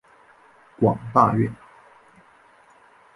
[0.79, 1.55] 广大院。